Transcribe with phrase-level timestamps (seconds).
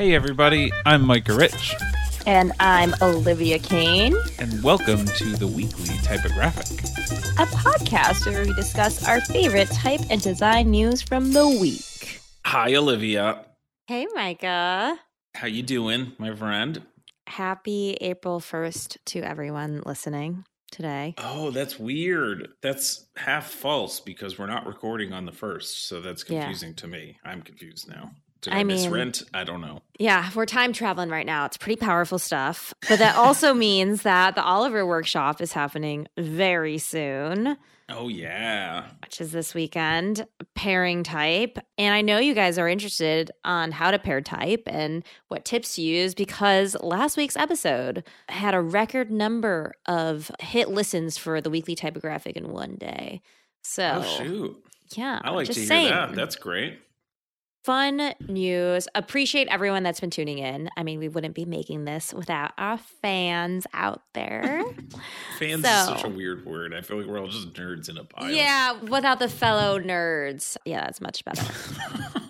[0.00, 1.74] Hey, everybody, I'm Micah Rich,
[2.26, 6.78] And I'm Olivia King, and welcome to the weekly typographic.
[7.38, 12.22] a podcast where we discuss our favorite type and design news from the week.
[12.46, 13.44] Hi, Olivia.
[13.88, 14.98] Hey, Micah.
[15.34, 16.80] How you doing, my friend?
[17.26, 21.14] Happy April 1st to everyone listening today.
[21.18, 22.48] Oh, that's weird.
[22.62, 26.40] That's half false because we're not recording on the first, so that's Yeah.
[26.40, 27.18] confusing to me.
[27.22, 28.12] I'm confused now.
[28.42, 29.22] Did I, I miss mean- rent?
[29.34, 29.80] I don't know.
[29.98, 31.44] Yeah, we're time traveling right now.
[31.44, 32.72] It's pretty powerful stuff.
[32.88, 37.56] But that also means that the Oliver workshop is happening very soon.
[37.92, 38.84] Oh yeah.
[39.02, 40.24] which is this weekend,
[40.54, 41.58] pairing type.
[41.76, 45.74] And I know you guys are interested on how to pair type and what tips
[45.74, 51.50] to use because last week's episode had a record number of hit listens for the
[51.50, 53.22] weekly typographic in one day.
[53.62, 54.64] So, Oh shoot.
[54.94, 55.90] yeah, I like to hear saying.
[55.90, 56.14] that.
[56.14, 56.78] That's great.
[57.64, 58.88] Fun news.
[58.94, 60.70] Appreciate everyone that's been tuning in.
[60.76, 64.64] I mean, we wouldn't be making this without our fans out there.
[65.38, 66.72] Fans is such a weird word.
[66.74, 68.30] I feel like we're all just nerds in a pile.
[68.30, 70.56] yeah, without the fellow nerds.
[70.64, 71.44] Yeah, that's much better.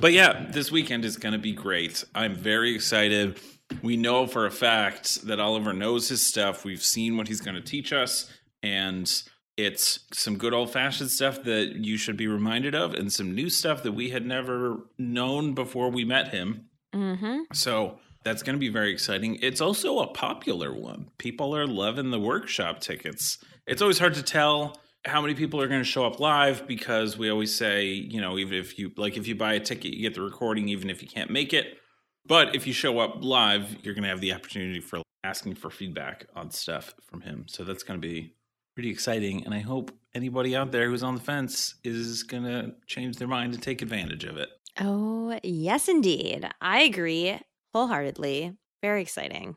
[0.00, 2.04] But yeah, this weekend is going to be great.
[2.14, 3.40] I'm very excited.
[3.82, 6.64] We know for a fact that Oliver knows his stuff.
[6.64, 8.30] We've seen what he's going to teach us,
[8.62, 9.10] and
[9.56, 13.48] it's some good old fashioned stuff that you should be reminded of, and some new
[13.50, 16.66] stuff that we had never known before we met him.
[16.92, 19.38] hmm So that's going to be very exciting.
[19.42, 21.10] It's also a popular one.
[21.18, 23.38] People are loving the workshop tickets.
[23.66, 27.18] It's always hard to tell how many people are going to show up live because
[27.18, 30.02] we always say, you know, even if you like if you buy a ticket, you
[30.02, 31.78] get the recording even if you can't make it.
[32.26, 35.70] But if you show up live, you're going to have the opportunity for asking for
[35.70, 37.44] feedback on stuff from him.
[37.48, 38.32] So that's going to be
[38.74, 42.74] pretty exciting and I hope anybody out there who's on the fence is going to
[42.86, 44.48] change their mind and take advantage of it.
[44.80, 46.48] Oh, yes, indeed.
[46.60, 47.38] I agree
[47.72, 48.56] wholeheartedly.
[48.82, 49.56] Very exciting.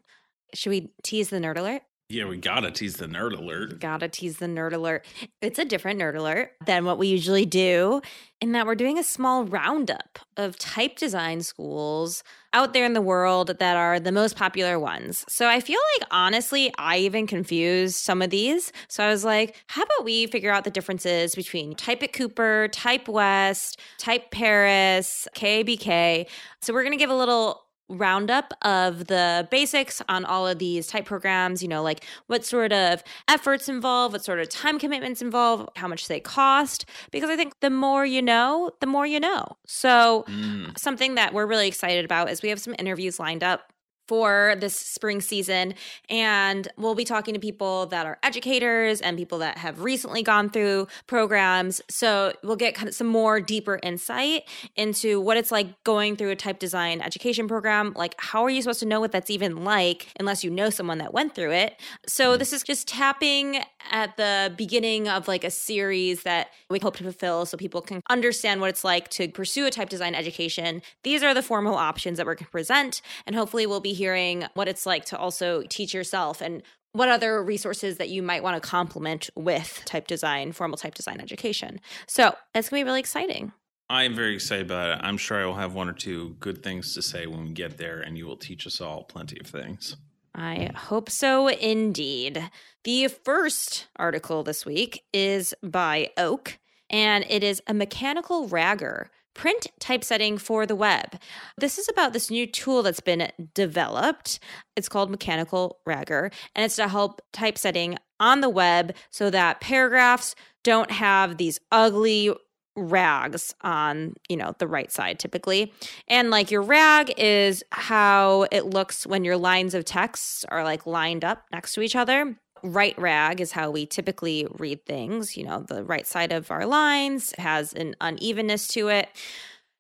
[0.54, 1.82] Should we tease the nerd alert?
[2.10, 3.82] Yeah, we got to tease the nerd alert.
[3.82, 5.05] Gotta tease the nerd alert.
[5.42, 8.02] It's a different nerd alert than what we usually do,
[8.39, 12.23] in that we're doing a small roundup of type design schools
[12.58, 15.23] out there in the world that are the most popular ones.
[15.30, 18.73] So I feel like, honestly, I even confused some of these.
[18.88, 22.67] So I was like, how about we figure out the differences between Type at Cooper,
[22.72, 26.28] Type West, Type Paris, KABK?
[26.62, 31.05] So we're gonna give a little roundup of the basics on all of these type
[31.05, 35.70] programs, you know, like what sort of efforts involved, what sort of time commitments involved,
[35.77, 39.45] how much they cost, because I think the more you know, the more you know.
[39.65, 40.77] So, Mm.
[40.77, 43.71] something that we're really excited about is we have some interviews lined up
[44.08, 45.73] for this spring season.
[46.10, 50.50] And we'll be talking to people that are educators and people that have recently gone
[50.50, 51.82] through programs.
[51.90, 54.44] So we'll get kind of some more deeper insight
[54.76, 57.94] into what it's like going through a type design education program.
[57.96, 61.00] Like how are you supposed to know what that's even like unless you know someone
[61.00, 61.80] that went through it?
[62.08, 62.40] So mm-hmm.
[62.40, 67.04] this is just tapping at the beginning of like a series that we hope to
[67.04, 70.82] fulfill so people can understand what it's like to pursue a type design education.
[71.04, 74.46] These are the formal options that we're going to present and hopefully we'll be hearing
[74.54, 76.64] what it's like to also teach yourself and
[76.94, 81.20] what other resources that you might want to complement with type design, formal type design
[81.20, 81.80] education.
[82.08, 83.52] So it's gonna be really exciting.
[83.90, 85.04] I am very excited about it.
[85.04, 87.78] I'm sure I will have one or two good things to say when we get
[87.78, 89.96] there, and you will teach us all plenty of things.
[90.36, 92.50] I hope so indeed.
[92.84, 96.60] The first article this week is by Oak,
[96.90, 101.17] and it is a mechanical ragger print typesetting for the web.
[101.58, 104.39] This is about this new tool that's been developed.
[104.75, 110.36] It's called Mechanical Ragger, and it's to help typesetting on the web so that paragraphs
[110.64, 112.33] don't have these ugly
[112.75, 115.73] rags on, you know, the right side typically.
[116.08, 120.86] And like your rag is how it looks when your lines of text are like
[120.86, 122.37] lined up next to each other.
[122.64, 125.38] Right rag is how we typically read things.
[125.38, 129.10] You know, the right side of our lines has an unevenness to it.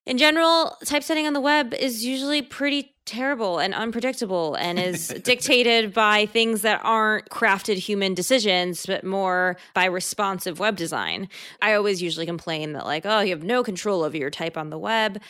[0.05, 5.93] In general, typesetting on the web is usually pretty terrible and unpredictable and is dictated
[5.93, 11.27] by things that aren't crafted human decisions, but more by responsive web design.
[11.61, 14.69] I always usually complain that, like, oh, you have no control over your type on
[14.69, 15.21] the web,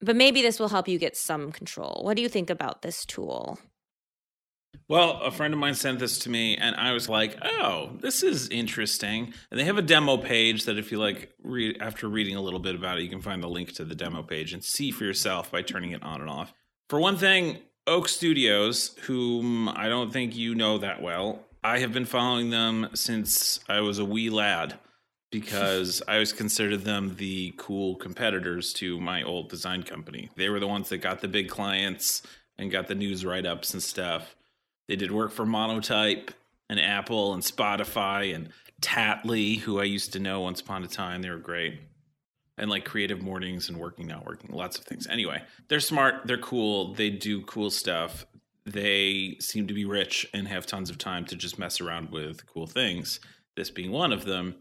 [0.00, 2.00] but maybe this will help you get some control.
[2.02, 3.58] What do you think about this tool?
[4.88, 8.22] Well, a friend of mine sent this to me, and I was like, "Oh, this
[8.22, 12.36] is interesting." And they have a demo page that, if you like, read after reading
[12.36, 14.62] a little bit about it, you can find the link to the demo page and
[14.62, 16.52] see for yourself by turning it on and off.
[16.88, 21.92] For one thing, Oak Studios, whom I don't think you know that well, I have
[21.92, 24.78] been following them since I was a wee lad
[25.30, 30.30] because I always considered them the cool competitors to my old design company.
[30.36, 32.22] They were the ones that got the big clients
[32.56, 34.36] and got the news write ups and stuff.
[34.88, 36.30] They did work for Monotype
[36.68, 38.50] and Apple and Spotify and
[38.80, 41.22] Tattly, who I used to know once upon a time.
[41.22, 41.80] They were great.
[42.56, 45.06] And like creative mornings and working, not working, lots of things.
[45.08, 48.26] Anyway, they're smart, they're cool, they do cool stuff.
[48.64, 52.46] They seem to be rich and have tons of time to just mess around with
[52.46, 53.20] cool things.
[53.56, 54.56] This being one of them.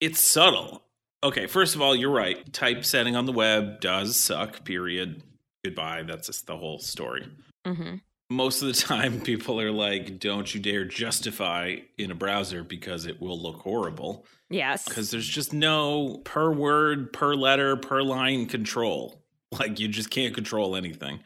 [0.00, 0.82] It's subtle.
[1.22, 2.52] Okay, first of all, you're right.
[2.52, 5.22] Typesetting on the web does suck, period.
[5.64, 6.02] Goodbye.
[6.02, 7.28] That's just the whole story.
[7.64, 7.96] Mm-hmm.
[8.30, 13.06] Most of the time, people are like, don't you dare justify in a browser because
[13.06, 14.26] it will look horrible.
[14.50, 14.84] Yes.
[14.84, 19.22] Because there's just no per word, per letter, per line control.
[19.52, 21.20] Like, you just can't control anything.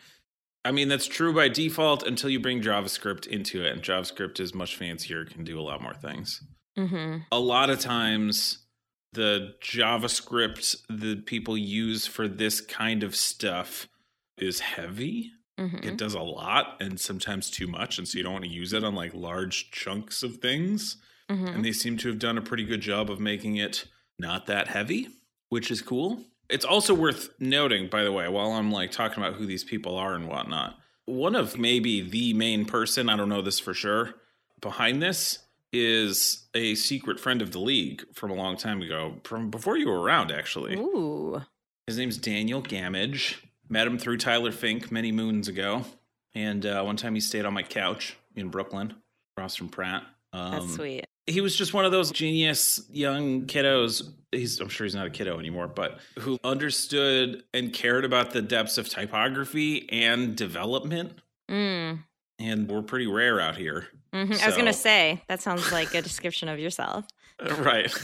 [0.64, 4.54] I mean, that's true by default until you bring JavaScript into it, and JavaScript is
[4.54, 6.42] much fancier, can do a lot more things.
[6.76, 7.20] Mm-hmm.
[7.32, 8.66] A lot of times,
[9.12, 13.88] the JavaScript that people use for this kind of stuff
[14.36, 15.32] is heavy.
[15.58, 15.88] Mm-hmm.
[15.88, 17.99] It does a lot and sometimes too much.
[17.99, 20.96] And so you don't want to use it on like large chunks of things.
[21.28, 21.46] Mm-hmm.
[21.46, 23.84] And they seem to have done a pretty good job of making it
[24.19, 25.08] not that heavy,
[25.49, 26.25] which is cool.
[26.49, 29.96] It's also worth noting, by the way, while I'm like talking about who these people
[29.96, 34.14] are and whatnot, one of maybe the main person, I don't know this for sure,
[34.61, 35.40] behind this
[35.72, 39.88] is a secret friend of the league from a long time ago, from before you
[39.88, 40.76] were around, actually.
[40.76, 41.43] Ooh.
[41.87, 43.37] His name's Daniel Gamage.
[43.68, 45.84] Met him through Tyler Finck many moons ago.
[46.34, 48.94] And uh, one time he stayed on my couch in Brooklyn,
[49.36, 50.04] across from Pratt.
[50.32, 51.04] Um, That's sweet.
[51.26, 54.02] He was just one of those genius young kiddos.
[54.32, 58.40] He's, I'm sure he's not a kiddo anymore, but who understood and cared about the
[58.40, 61.18] depths of typography and development.
[61.50, 62.04] Mm.
[62.38, 63.88] And we're pretty rare out here.
[64.12, 67.06] hmm I was going to say, that sounds like a description of yourself.
[67.58, 67.94] right.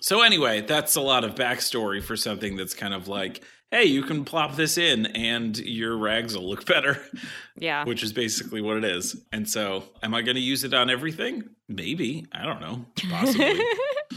[0.00, 3.42] So anyway, that's a lot of backstory for something that's kind of like,
[3.74, 7.00] hey, you can plop this in and your rags will look better,
[7.58, 7.84] Yeah.
[7.84, 9.16] which is basically what it is.
[9.32, 11.42] And so, am I going to use it on everything?
[11.68, 12.24] Maybe.
[12.32, 12.84] I don't know.
[13.10, 13.60] Possibly.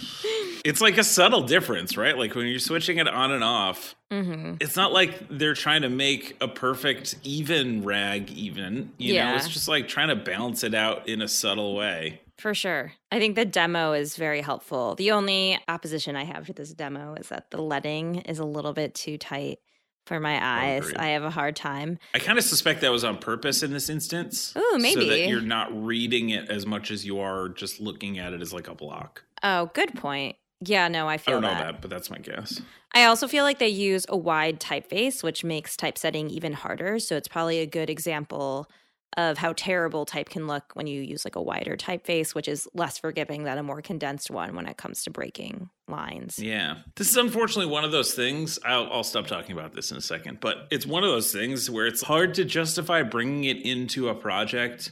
[0.64, 2.16] it's like a subtle difference, right?
[2.18, 5.90] Like when you're switching it on and off, hmm it's not like they're trying to
[5.90, 9.36] make a perfect even rag even, you know, Yeah.
[9.36, 12.22] it's just like trying to balance it out in a subtle way.
[12.38, 12.94] For sure.
[13.12, 14.96] I think the demo is very helpful.
[14.96, 18.74] The only opposition I have to this demo is that the leading is a little
[18.74, 19.60] bit too tight
[20.06, 20.84] for my oh, eyes.
[20.84, 20.98] agreed.
[20.98, 22.00] I have a hard time.
[22.14, 24.54] I kind of suspect that was on purpose in this instance.
[24.58, 28.34] Ooh, So that you're not reading it as much as you are just looking at
[28.34, 29.24] it as like a block.
[29.44, 30.38] Oh, good point.
[30.62, 31.72] Yeah, no, I feel like I don't know that.
[31.74, 32.62] that, but that's my guess.
[32.94, 36.98] I also feel like they use a wide typeface, which makes typesetting even harder.
[37.00, 38.68] So it's probably a good example
[39.16, 42.68] of how terrible type can look when you use like a wider typeface, which is
[42.74, 46.38] less forgiving than a more condensed one when it comes to breaking lines.
[46.38, 46.80] Yeah.
[46.96, 48.60] This is unfortunately one of those things.
[48.66, 51.70] I'll, I'll stop talking about this in a second, but it's one of those things
[51.70, 54.92] where it's hard to justify bringing it into a project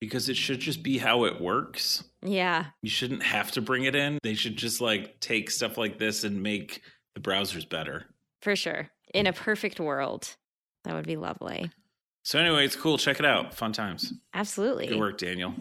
[0.00, 2.02] because it should just be how it works.
[2.22, 2.66] Yeah.
[2.82, 4.18] You shouldn't have to bring it in.
[4.22, 6.82] They should just like take stuff like this and make
[7.14, 8.06] the browsers better.
[8.40, 8.88] For sure.
[9.12, 10.36] In a perfect world,
[10.84, 11.70] that would be lovely.
[12.22, 12.98] So, anyway, it's cool.
[12.98, 13.54] Check it out.
[13.54, 14.12] Fun times.
[14.34, 14.86] Absolutely.
[14.86, 15.54] Good work, Daniel.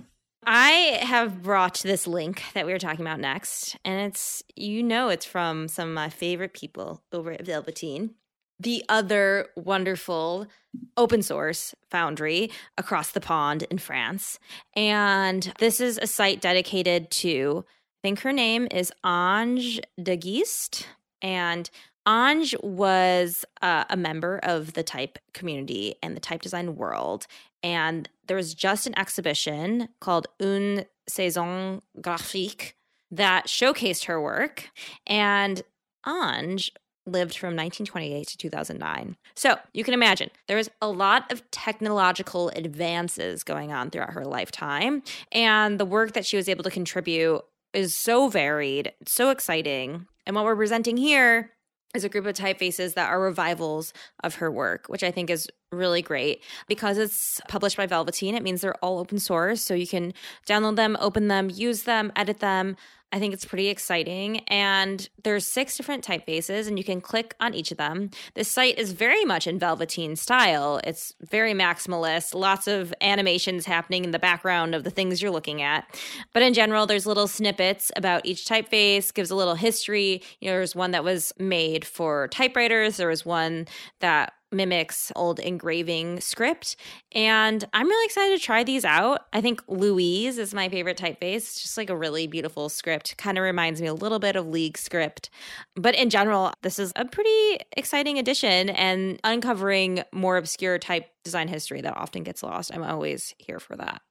[0.45, 5.09] I have brought this link that we were talking about next, and it's, you know,
[5.09, 8.11] it's from some of my favorite people over at Velvetyne,
[8.59, 10.47] the other wonderful
[10.95, 14.39] open source foundry across the pond in France.
[14.75, 20.85] And this is a site dedicated to, I think her name is Ange Degheest.
[21.21, 21.69] And
[22.09, 27.27] Ange was uh, a member of the type community and the type design world.
[27.61, 32.73] And there was just an exhibition called Une Saison Graphique
[33.11, 34.69] that showcased her work.
[35.05, 35.61] And
[36.07, 36.71] Ange
[37.05, 39.17] lived from 1928 to 2009.
[39.35, 44.25] So you can imagine there was a lot of technological advances going on throughout her
[44.25, 45.03] lifetime.
[45.31, 47.41] And the work that she was able to contribute
[47.73, 50.07] is so varied, so exciting.
[50.25, 51.51] And what we're presenting here
[51.95, 53.93] is a group of typefaces that are revivals
[54.23, 56.43] of her work, which I think is really great.
[56.67, 59.61] Because it's published by Velvetyne, it means they're all open source.
[59.61, 60.13] So you can
[60.47, 62.75] download them, open them, use them, edit them.
[63.11, 64.39] I think it's pretty exciting.
[64.47, 68.11] And there's six different typefaces, and you can click on each of them.
[68.35, 70.79] This site is very much in Velvetyne style.
[70.83, 75.61] It's very maximalist, lots of animations happening in the background of the things you're looking
[75.61, 75.85] at.
[76.33, 80.21] But in general, there's little snippets about each typeface, gives a little history.
[80.39, 83.67] You know, there's one that was made for typewriters, there was one
[84.01, 86.75] that mimics old engraving script.
[87.11, 89.21] And I'm really excited to try these out.
[89.33, 91.35] I think Louise is my favorite typeface.
[91.35, 93.17] It's just like a really beautiful script.
[93.17, 95.29] Kind of reminds me a little bit of League script.
[95.75, 101.47] But in general, this is a pretty exciting addition and uncovering more obscure type design
[101.47, 102.71] history that often gets lost.
[102.73, 104.01] I'm always here for that.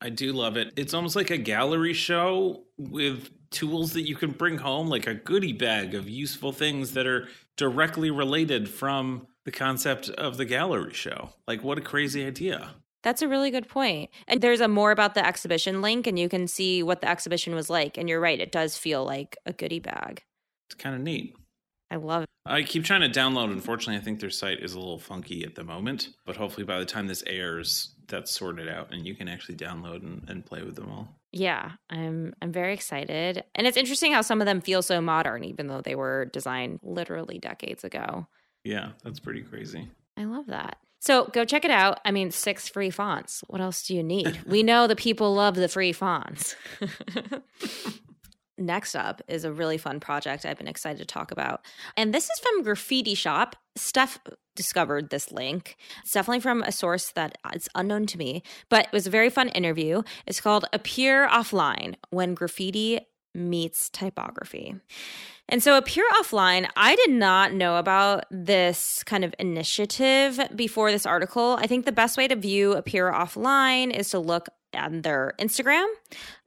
[0.00, 0.72] I do love it.
[0.76, 5.14] It's almost like a gallery show with tools that you can bring home, like a
[5.14, 7.26] goodie bag of useful things that are
[7.56, 11.30] directly related from the concept of the gallery show.
[11.46, 12.72] Like, what a crazy idea.
[13.02, 14.10] That's a really good point.
[14.26, 17.54] And there's a more about the exhibition link, and you can see what the exhibition
[17.54, 17.96] was like.
[17.96, 20.22] And you're right, it does feel like a goodie bag.
[20.68, 21.34] It's kind of neat.
[21.90, 22.28] I love it.
[22.44, 23.50] I keep trying to download.
[23.50, 26.78] Unfortunately, I think their site is a little funky at the moment, but hopefully by
[26.78, 30.62] the time this airs, that's sorted out and you can actually download and, and play
[30.62, 31.08] with them all.
[31.32, 33.44] Yeah, I'm I'm very excited.
[33.54, 36.80] And it's interesting how some of them feel so modern, even though they were designed
[36.82, 38.26] literally decades ago.
[38.68, 39.88] Yeah, that's pretty crazy.
[40.18, 40.76] I love that.
[41.00, 42.00] So go check it out.
[42.04, 43.42] I mean, six free fonts.
[43.46, 44.40] What else do you need?
[44.46, 46.54] we know the people love the free fonts.
[48.58, 51.64] Next up is a really fun project I've been excited to talk about.
[51.96, 53.56] And this is from Graffiti Shop.
[53.74, 54.18] Steph
[54.54, 55.76] discovered this link.
[56.02, 59.30] It's definitely from a source that is unknown to me, but it was a very
[59.30, 60.02] fun interview.
[60.26, 62.98] It's called Appear Offline When Graffiti
[63.38, 64.74] Meets Typography.
[65.48, 71.06] And so, Appear Offline, I did not know about this kind of initiative before this
[71.06, 71.56] article.
[71.58, 75.86] I think the best way to view Appear Offline is to look at their Instagram.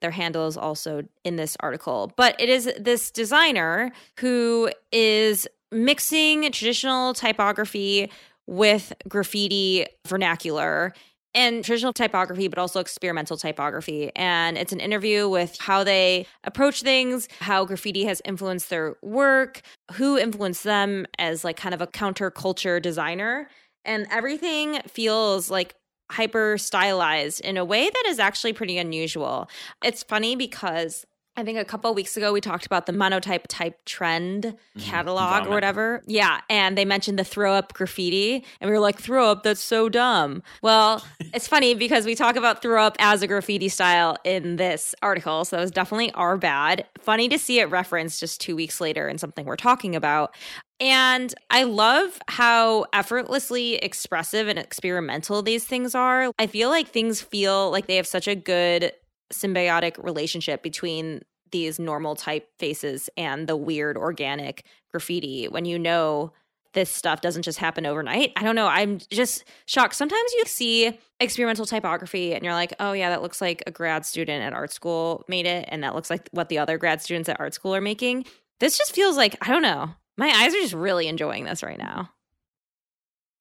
[0.01, 2.11] Their handle is also in this article.
[2.15, 8.11] But it is this designer who is mixing traditional typography
[8.45, 10.93] with graffiti vernacular
[11.33, 14.11] and traditional typography, but also experimental typography.
[14.15, 19.61] And it's an interview with how they approach things, how graffiti has influenced their work,
[19.93, 23.49] who influenced them as like kind of a counterculture designer.
[23.85, 25.75] And everything feels like
[26.11, 29.49] hyper stylized in a way that is actually pretty unusual.
[29.83, 31.05] It's funny because
[31.37, 34.79] I think a couple weeks ago we talked about the monotype type trend mm-hmm.
[34.79, 36.03] catalog or whatever.
[36.05, 39.61] Yeah, and they mentioned the throw up graffiti and we were like throw up that's
[39.61, 40.43] so dumb.
[40.61, 44.93] Well, it's funny because we talk about throw up as a graffiti style in this
[45.01, 46.85] article, so that was definitely our bad.
[46.99, 50.35] Funny to see it referenced just 2 weeks later in something we're talking about.
[50.81, 56.31] And I love how effortlessly expressive and experimental these things are.
[56.39, 58.91] I feel like things feel like they have such a good
[59.31, 61.21] symbiotic relationship between
[61.51, 66.31] these normal typefaces and the weird organic graffiti when you know
[66.73, 68.31] this stuff doesn't just happen overnight.
[68.37, 68.67] I don't know.
[68.67, 69.95] I'm just shocked.
[69.95, 74.05] Sometimes you see experimental typography and you're like, oh, yeah, that looks like a grad
[74.05, 75.65] student at art school made it.
[75.67, 78.25] And that looks like what the other grad students at art school are making.
[78.61, 79.89] This just feels like, I don't know.
[80.17, 82.09] My eyes are just really enjoying this right now.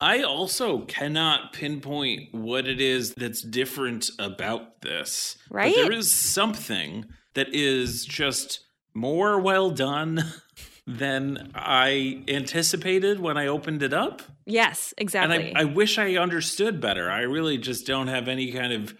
[0.01, 5.37] I also cannot pinpoint what it is that's different about this.
[5.51, 5.75] Right.
[5.75, 8.61] But there is something that is just
[8.95, 10.25] more well done
[10.87, 14.23] than I anticipated when I opened it up.
[14.47, 15.51] Yes, exactly.
[15.51, 17.11] And I, I wish I understood better.
[17.11, 18.95] I really just don't have any kind of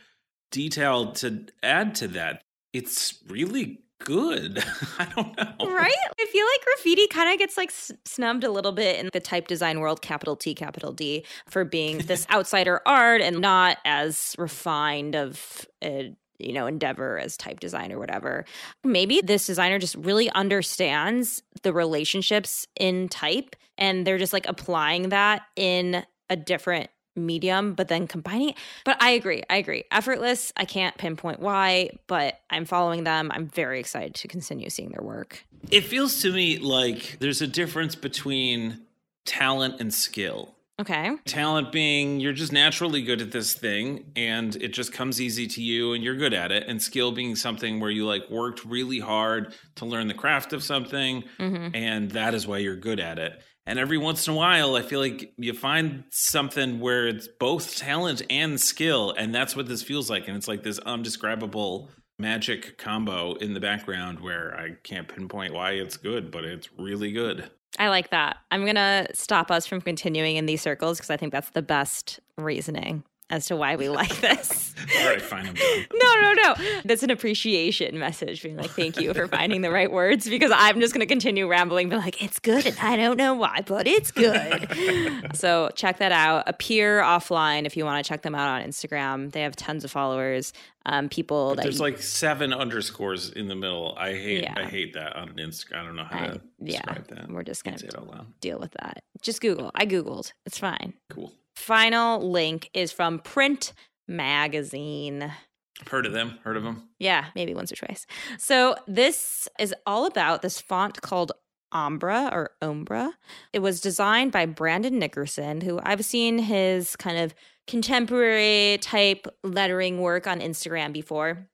[0.51, 2.43] detail to add to that.
[2.73, 4.63] It's really good.
[4.99, 5.73] I don't know.
[5.73, 5.93] Right?
[6.19, 7.71] I feel like graffiti kind of gets like
[8.05, 11.99] snubbed a little bit in the type design world, capital T, capital D, for being
[12.07, 17.93] this outsider art and not as refined of a you know, endeavor as type design
[17.93, 18.47] or whatever.
[18.83, 25.11] Maybe this designer just really understands the relationships in type and they're just like applying
[25.11, 28.57] that in a different medium, but then combining it.
[28.85, 29.43] But I agree.
[29.51, 29.85] I agree.
[29.91, 30.53] Effortless.
[30.57, 33.31] I can't pinpoint why, but I'm following them.
[33.33, 35.45] I'm very excited to continue seeing their work.
[35.71, 38.81] It feels to me like there's a difference between
[39.25, 40.55] talent and skill.
[40.81, 41.15] Okay.
[41.27, 45.63] Talent being you're just naturally good at this thing and it just comes easy to
[45.63, 46.65] you and you're good at it.
[46.67, 50.63] And skill being something where you like worked really hard to learn the craft of
[50.63, 51.75] something mm-hmm.
[51.75, 53.43] and that is why you're good at it.
[53.67, 57.77] And every once in a while, I feel like you find something where it's both
[57.77, 59.15] talent and skill.
[59.17, 60.29] And that's what this feels like.
[60.29, 65.73] And it's like this undescribable magic combo in the background where I can't pinpoint why
[65.73, 67.51] it's good, but it's really good.
[67.79, 68.39] I like that.
[68.51, 71.63] I'm going to stop us from continuing in these circles because I think that's the
[71.63, 73.05] best reasoning.
[73.31, 74.75] As to why we like this.
[75.01, 75.47] All right, fine.
[75.47, 75.87] I'm done.
[75.93, 76.55] No, no, no.
[76.85, 80.81] That's an appreciation message being like, thank you for finding the right words because I'm
[80.81, 83.87] just going to continue rambling, but like, it's good and I don't know why, but
[83.87, 85.31] it's good.
[85.35, 86.45] so check that out.
[86.49, 89.31] Appear offline if you want to check them out on Instagram.
[89.33, 90.53] They have tons of followers.
[90.87, 93.95] Um, people that There's you- like seven underscores in the middle.
[93.99, 94.55] I hate Yeah.
[94.57, 95.77] I hate that on Instagram.
[95.79, 97.31] I don't know how I- to yeah, describe that.
[97.31, 98.27] we're just going Say to it out loud.
[98.41, 99.05] deal with that.
[99.21, 99.71] Just Google.
[99.75, 100.33] I Googled.
[100.47, 100.95] It's fine.
[101.11, 101.33] Cool.
[101.55, 103.73] Final link is from Print
[104.09, 105.33] Magazine.
[105.81, 106.39] I've Heard of them?
[106.45, 106.89] Heard of them?
[106.99, 108.07] Yeah, maybe once or twice.
[108.39, 111.33] So this is all about this font called
[111.73, 113.13] Ombra or Ombra.
[113.53, 117.35] It was designed by Brandon Nickerson, who I've seen his kind of
[117.67, 121.47] contemporary type lettering work on Instagram before.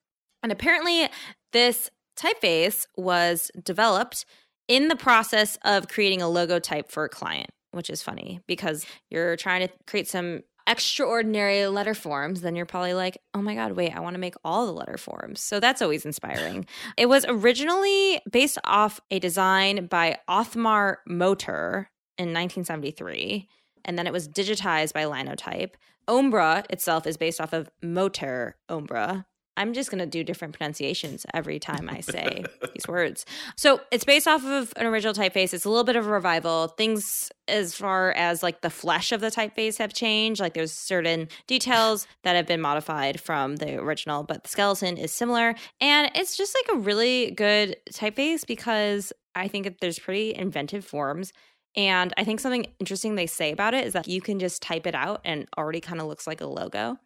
[0.43, 1.09] And apparently
[1.53, 4.25] this typeface was developed
[4.69, 8.85] in the process of creating a logo type for a client, which is funny because
[9.11, 13.73] you're trying to create some extraordinary letter forms, then you're probably like, oh my God,
[13.73, 15.40] wait, I want to make all the letter forms.
[15.40, 16.66] So that's always inspiring.
[16.97, 23.49] it was originally based off a design by Othmar Motter in 1973,
[23.85, 25.76] and then it was digitized by Linotype.
[26.09, 29.25] Ombra itself is based off of Motter Ombra.
[29.57, 32.45] I'm just going to do different pronunciations every time I say
[32.75, 33.25] these words.
[33.57, 35.55] So it's based off of an original typeface.
[35.55, 36.69] It's a little bit of a revival.
[36.69, 40.41] Things as far as like the flesh of the typeface have changed.
[40.41, 45.13] Like there's certain details that have been modified from the original, but the skeleton is
[45.13, 45.55] similar.
[45.81, 50.85] And it's just like a really good typeface because I think that there's pretty inventive
[50.85, 51.33] forms.
[51.77, 54.87] And I think something interesting they say about it is that you can just type
[54.87, 56.99] it out and already kind of looks like a logo.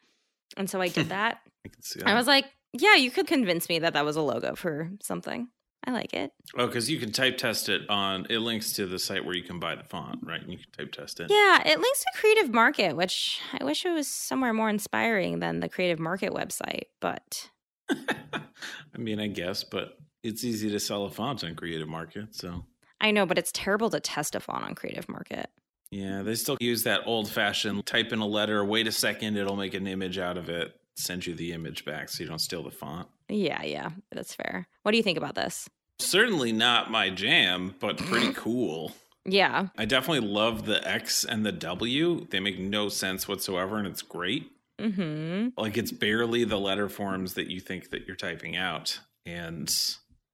[0.56, 1.40] And so I did that.
[1.64, 2.08] I can see that.
[2.08, 5.48] I was like, yeah, you could convince me that that was a logo for something.
[5.82, 6.30] I like it.
[6.58, 8.26] oh, because you can type test it on.
[8.28, 10.40] It links to the site where you can buy the font, right?
[10.40, 11.30] And You can type test it.
[11.30, 15.60] Yeah, it links to Creative Market, which I wish it was somewhere more inspiring than
[15.60, 17.48] the Creative Market website, but
[17.90, 22.64] I mean, I guess, but it's easy to sell a font on Creative Market, so
[23.00, 25.48] I know, but it's terrible to test a font on Creative Market.
[25.90, 29.72] yeah, they still use that old-fashioned type in a letter, wait a second, it'll make
[29.74, 32.70] an image out of it, send you the image back, so you don't steal the
[32.70, 33.08] font.
[33.28, 34.68] Yeah, yeah, that's fair.
[34.82, 35.68] What do you think about this?
[35.98, 38.92] Certainly not my jam, but pretty cool.
[39.24, 42.26] Yeah, I definitely love the X and the W.
[42.30, 44.50] They make no sense whatsoever, and it's great.
[44.80, 45.48] mm-hmm.
[45.60, 49.70] Like it's barely the letter forms that you think that you're typing out, and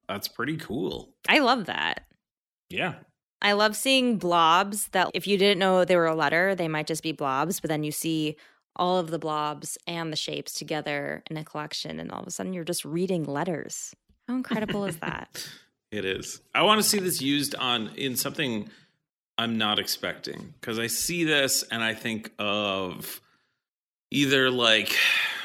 [0.08, 1.14] that's pretty cool.
[1.28, 2.06] I love that.
[2.70, 2.94] Yeah,
[3.42, 6.86] I love seeing blobs that if you didn't know they were a letter, they might
[6.86, 8.36] just be blobs, but then you see
[8.76, 12.30] all of the blobs and the shapes together in a collection, and all of a
[12.30, 13.94] sudden you're just reading letters.
[14.28, 15.48] How incredible is that?
[15.92, 16.40] It is.
[16.52, 18.68] I want to see this used on in something
[19.38, 23.20] I'm not expecting because I see this and I think of
[24.10, 24.94] either like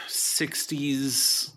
[0.07, 1.51] 60s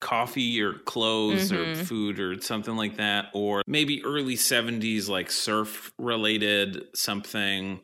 [0.00, 1.76] coffee or clothes or Mhm.
[1.76, 7.80] food or something like that or maybe early 70s like surf related something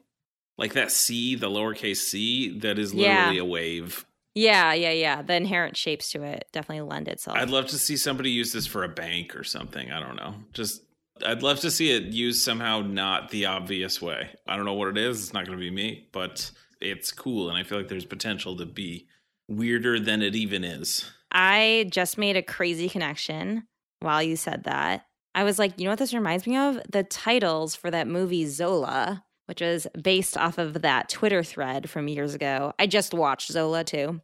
[0.59, 3.09] like that C, the lowercase c that is Yeah.
[3.31, 4.05] literally a wave.
[4.35, 5.23] Yeah, yeah, yeah.
[5.23, 7.37] The inherent shapes to it definitely lend itself.
[7.39, 9.93] I'd love to see somebody use this for a bank or something.
[9.93, 10.35] I don't know.
[10.53, 10.83] Just
[11.25, 14.31] I'd love to see it used somehow not the obvious way.
[14.49, 15.23] I don't know what it is.
[15.23, 18.57] It's not going to be me, but it's cool and I feel like there's potential
[18.57, 19.07] to be
[19.49, 21.09] weirder than it even is.
[21.31, 23.69] I just made a crazy connection
[24.01, 25.07] while you said that.
[25.37, 26.81] I was like, you know what this reminds me of?
[26.91, 32.09] The titles for that movie Zola, which is based off of that Twitter thread from
[32.09, 32.73] years ago.
[32.79, 34.21] I just watched Zola too.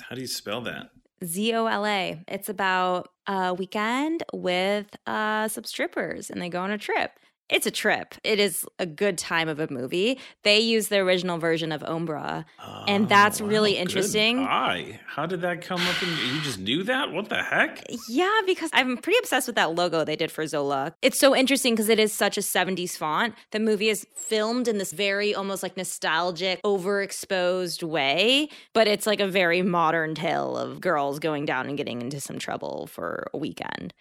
[0.00, 0.90] How do you spell that?
[1.24, 2.22] Z O L A.
[2.26, 7.12] It's about a weekend with uh, some strippers and they go on a trip.
[7.52, 8.14] It's a trip.
[8.24, 10.18] It is a good time of a movie.
[10.42, 12.46] They use the original version of Umbra.
[12.88, 14.38] And oh, that's really Oh, interesting.
[14.40, 14.98] eye.
[15.06, 16.02] How did that come up?
[16.02, 17.12] And you just knew that?
[17.12, 17.84] What the heck?
[18.08, 20.94] Yeah, because I'm pretty obsessed with that logo they did for Zola.
[21.02, 23.34] It's so interesting because it is such a 70s font.
[23.50, 29.20] The movie is filmed in this very almost like nostalgic, overexposed way, but it's like
[29.20, 33.38] a very modern tale of girls going down and getting into some trouble for a
[33.38, 33.92] weekend.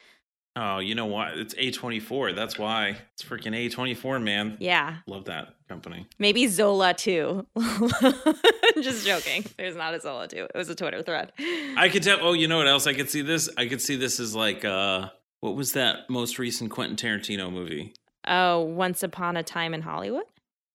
[0.56, 1.38] Oh, you know what?
[1.38, 2.36] It's A24.
[2.36, 2.98] That's why.
[3.14, 4.58] It's freaking A24, man.
[4.60, 6.08] Yeah, Love that company.
[6.20, 7.46] maybe Zola too.
[8.82, 9.46] Just joking.
[9.58, 10.48] There's not a Zola too.
[10.54, 11.32] It was a Twitter thread.
[11.78, 12.18] I could tell.
[12.22, 12.88] Oh, you know what else?
[12.88, 13.50] I could see this.
[13.58, 15.10] I could see this as like, uh,
[15.40, 17.94] what was that most recent Quentin Tarantino movie?
[18.28, 20.26] Oh, Once Upon a Time in Hollywood?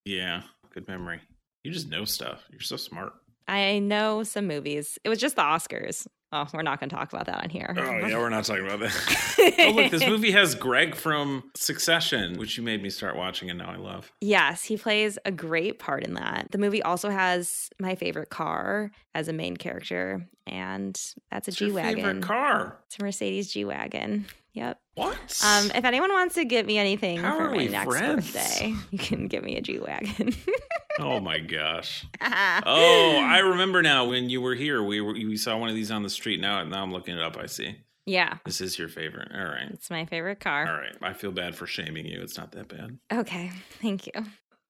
[0.05, 1.21] Yeah, good memory.
[1.65, 2.45] You just know stuff.
[2.51, 3.13] You're so smart.
[3.49, 4.99] I know some movies.
[5.05, 6.07] It was just the Oscars.
[6.33, 7.73] Oh, we're not going to talk about that on here.
[7.79, 9.55] Oh, yeah, we're not talking about that.
[9.61, 13.59] oh, look, this movie has Greg from Succession, which you made me start watching and
[13.59, 14.13] now I love.
[14.21, 16.49] Yes, he plays a great part in that.
[16.51, 21.71] The movie also has my favorite car as a main character, and that's a G
[21.71, 22.05] wagon.
[22.05, 22.81] Favorite car?
[22.87, 24.27] It's a Mercedes G wagon.
[24.55, 24.81] Yep.
[24.95, 25.43] What?
[25.45, 28.33] Um, if anyone wants to get me anything How for my next friends?
[28.33, 30.35] birthday, you can give me a G wagon.
[31.01, 32.07] oh my gosh.
[32.69, 34.83] Oh, I remember now when you were here.
[34.83, 36.41] We were we saw one of these on the street.
[36.41, 37.37] Now, now I'm looking it up.
[37.37, 37.77] I see.
[38.07, 39.29] yeah, This is your favorite.
[39.35, 39.69] All right.
[39.71, 40.67] it's my favorite car.
[40.69, 40.97] All right.
[41.03, 42.21] I feel bad for shaming you.
[42.23, 42.99] It's not that bad.
[43.13, 44.13] Okay, thank you.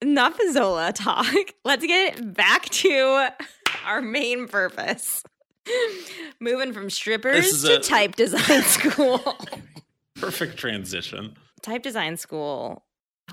[0.02, 1.26] Enough Zola talk.
[1.64, 3.28] Let's get back to
[3.86, 5.22] our main purpose.
[6.40, 9.20] Moving from strippers to a- type design school.
[10.16, 11.36] Perfect transition.
[11.62, 12.84] type design school.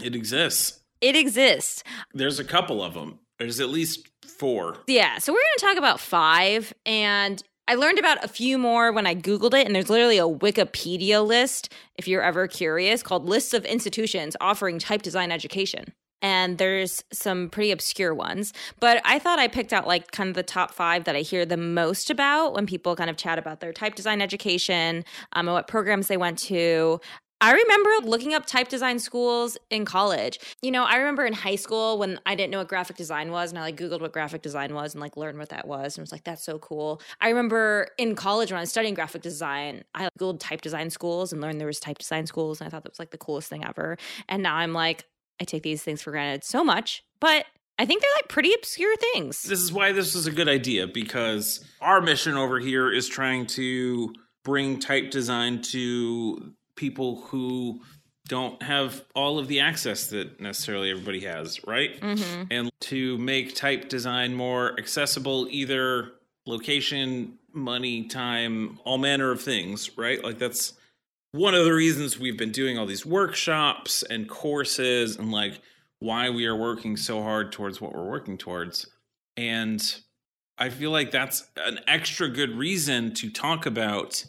[0.02, 0.80] It exists.
[1.04, 1.84] It exists.
[2.14, 3.20] There's a couple of them.
[3.38, 4.78] There's at least four.
[4.88, 6.74] Yeah, so we're going to talk about five.
[6.86, 9.66] And I learned about a few more when I Googled it.
[9.66, 14.80] And there's literally a Wikipedia list, if you're ever curious, called Lists of Institutions Offering
[14.80, 15.94] Type Design Education.
[16.22, 18.54] And there's some pretty obscure ones.
[18.80, 21.46] But I thought I picked out like kind of the top five that I hear
[21.46, 25.54] the most about when people kind of chat about their type design education um, and
[25.54, 27.02] what programs they went to.
[27.44, 30.40] I remember looking up type design schools in college.
[30.62, 33.52] You know, I remember in high school when I didn't know what graphic design was
[33.52, 36.04] and I like Googled what graphic design was and like learned what that was and
[36.04, 37.02] was like, that's so cool.
[37.20, 41.34] I remember in college when I was studying graphic design, I Googled type design schools
[41.34, 43.50] and learned there was type design schools and I thought that was like the coolest
[43.50, 43.98] thing ever.
[44.30, 45.04] And now I'm like,
[45.42, 47.46] I take these things for granted so much, but
[47.78, 49.42] I think they're like pretty obscure things.
[49.44, 53.48] This is why this is a good idea because our mission over here is trying
[53.48, 54.14] to
[54.46, 57.82] bring type design to people who
[58.28, 62.00] don't have all of the access that necessarily everybody has, right?
[62.00, 62.44] Mm-hmm.
[62.52, 66.12] And to make type design more accessible, either
[66.46, 70.24] location, money, time, all manner of things, right?
[70.24, 70.74] Like that's
[71.32, 75.60] one of the reasons we've been doing all these workshops and courses and like
[76.00, 78.88] why we are working so hard towards what we're working towards.
[79.36, 79.84] And
[80.58, 84.26] I feel like that's an extra good reason to talk about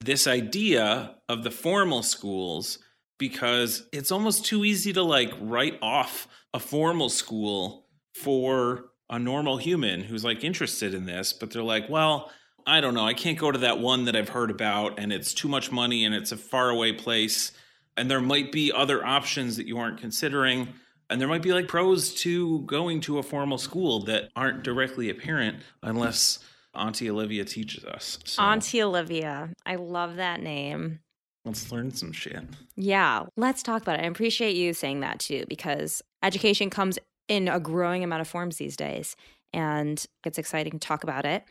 [0.00, 2.78] this idea of the formal schools
[3.18, 9.58] because it's almost too easy to like write off a formal school for a normal
[9.58, 12.30] human who's like interested in this, but they're like, well,
[12.66, 13.04] I don't know.
[13.04, 16.04] I can't go to that one that I've heard about, and it's too much money,
[16.04, 17.52] and it's a faraway place,
[17.96, 20.68] and there might be other options that you aren't considering,
[21.08, 25.10] and there might be like pros to going to a formal school that aren't directly
[25.10, 26.38] apparent unless
[26.74, 28.18] Auntie Olivia teaches us.
[28.24, 29.50] So Auntie Olivia.
[29.66, 31.00] I love that name.
[31.44, 32.42] let's learn some shit.
[32.76, 34.04] Yeah, let's talk about it.
[34.04, 38.56] I appreciate you saying that too, because education comes in a growing amount of forms
[38.56, 39.16] these days,
[39.52, 41.44] and it's exciting to talk about it.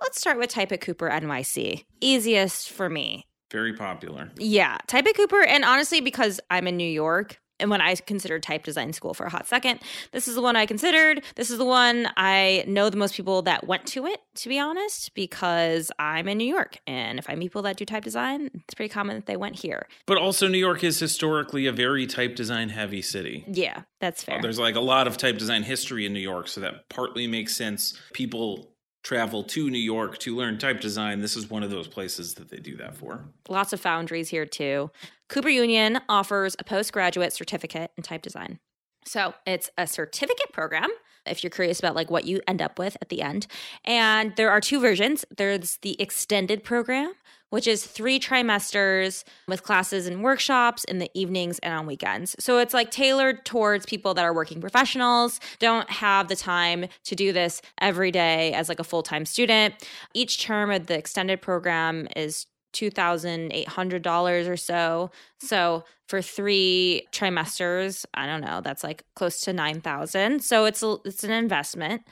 [0.00, 1.84] Let's start with Type at Cooper NYC.
[2.00, 3.26] Easiest for me.
[3.50, 4.30] Very popular.
[4.38, 8.42] Yeah, Type at Cooper, and honestly, because I'm in New York, and when I considered
[8.42, 9.80] type design school for a hot second,
[10.12, 11.22] this is the one I considered.
[11.34, 14.58] This is the one I know the most people that went to it, to be
[14.58, 16.78] honest, because I'm in New York.
[16.86, 19.56] And if I meet people that do type design, it's pretty common that they went
[19.56, 19.86] here.
[20.06, 23.44] But also, New York is historically a very type design heavy city.
[23.46, 24.40] Yeah, that's fair.
[24.42, 27.56] There's like a lot of type design history in New York, so that partly makes
[27.56, 27.98] sense.
[28.12, 28.70] People
[29.06, 31.20] travel to New York to learn type design.
[31.20, 33.24] This is one of those places that they do that for.
[33.48, 34.90] Lots of foundries here too.
[35.28, 38.58] Cooper Union offers a postgraduate certificate in type design.
[39.04, 40.90] So it's a certificate program
[41.24, 43.46] if you're curious about like what you end up with at the end.
[43.84, 45.24] And there are two versions.
[45.36, 47.12] There's the extended program,
[47.50, 52.36] which is three trimesters with classes and workshops in the evenings and on weekends.
[52.38, 57.14] So it's like tailored towards people that are working professionals, don't have the time to
[57.14, 59.74] do this every day as like a full-time student.
[60.14, 65.10] Each term of the extended program is $2,800 or so.
[65.40, 70.42] So for three trimesters, I don't know, that's like close to 9,000.
[70.42, 72.02] So it's a, it's an investment.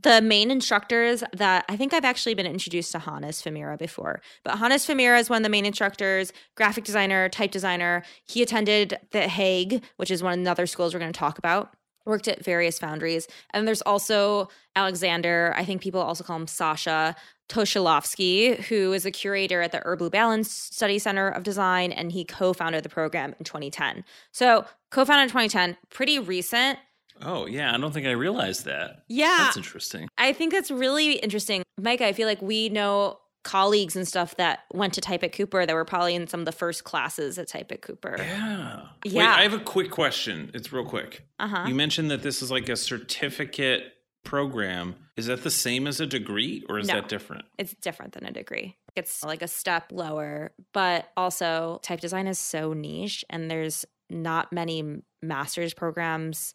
[0.00, 4.58] The main instructors that I think I've actually been introduced to Hannes Famira before, but
[4.58, 8.02] Hannes Famira is one of the main instructors, graphic designer, type designer.
[8.24, 11.38] He attended the Hague, which is one of the other schools we're going to talk
[11.38, 11.74] about
[12.06, 13.26] worked at various foundries.
[13.52, 17.14] And there's also Alexander, I think people also call him Sasha
[17.48, 22.24] Tochilovsky, who is a curator at the Herb Lubalin Study Center of Design, and he
[22.24, 24.04] co-founded the program in 2010.
[24.32, 26.78] So co-founded in 2010, pretty recent.
[27.22, 27.74] Oh, yeah.
[27.74, 29.04] I don't think I realized that.
[29.08, 29.36] Yeah.
[29.38, 30.08] That's interesting.
[30.18, 31.62] I think that's really interesting.
[31.78, 35.66] Micah, I feel like we know colleagues and stuff that went to Type at Cooper
[35.66, 38.16] that were probably in some of the first classes at Type at Cooper.
[38.18, 38.80] Yeah.
[39.04, 39.34] Wait, Yeah.
[39.34, 40.50] I have a quick question.
[40.54, 41.26] It's real quick.
[41.38, 41.66] Uh-huh.
[41.68, 43.92] You mentioned that this is like a certificate
[44.24, 46.94] program, is that the same as a degree or is No.
[46.94, 47.44] that different?
[47.58, 48.76] It's different than a degree.
[48.96, 54.52] It's like a step lower, but also type design is so niche and there's not
[54.52, 56.54] many master's programs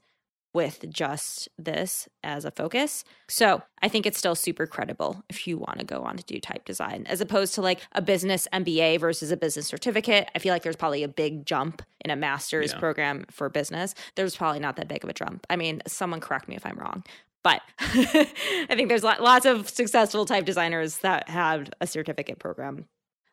[0.52, 3.04] with just this as a focus.
[3.28, 6.40] So I think it's still super credible if you want to go on to do
[6.40, 10.28] type design, as opposed to like a business MBA versus a business certificate.
[10.34, 12.80] I feel like there's probably a big jump in a master's Yeah.
[12.80, 13.94] program for business.
[14.16, 15.46] There's probably not that big of a jump.
[15.52, 17.04] I mean, someone correct me if I'm wrong.
[17.44, 22.86] But I think there's lots of successful type designers that have a certificate program.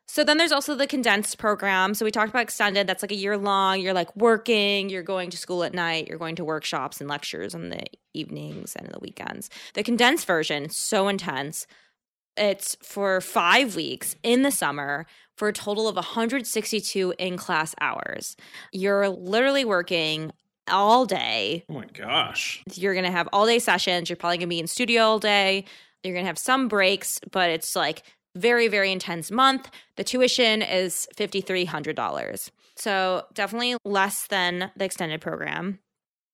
[0.09, 1.93] So then there's also the condensed program.
[1.93, 2.87] So we talked about extended.
[2.87, 3.81] That's like a year long.
[3.81, 7.53] You're like working, you're going to school at night, you're going to workshops and lectures
[7.53, 9.49] on the evenings and the weekends.
[9.73, 11.67] The condensed version so intense.
[12.37, 18.37] It's for five weeks in the summer for a total of 162 in class hours.
[18.71, 20.31] You're literally working
[20.69, 22.63] all day Oh my gosh.
[22.73, 24.09] you're going to have all day sessions.
[24.09, 25.65] You're probably going to be in studio all day.
[26.03, 28.03] You're going to have some breaks, but it's like
[28.35, 29.69] very, very intense month.
[29.95, 32.49] The tuition is $5,300.
[32.75, 35.79] So definitely less than the extended program.